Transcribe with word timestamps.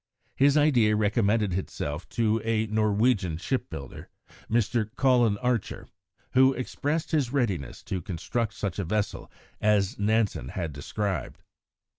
His 0.35 0.57
idea 0.57 0.95
also 0.95 1.01
recommended 1.01 1.53
itself 1.53 2.09
to 2.09 2.41
a 2.43 2.65
Norwegian 2.65 3.37
shipbuilder, 3.37 4.09
Mr. 4.49 4.89
Colin 4.95 5.37
Archer, 5.37 5.85
who 6.31 6.53
expressed 6.53 7.11
his 7.11 7.31
readiness 7.31 7.83
to 7.83 8.01
construct 8.01 8.55
such 8.55 8.79
a 8.79 8.83
vessel 8.83 9.29
as 9.61 9.99
Nansen 9.99 10.47
had 10.49 10.73
described. 10.73 11.43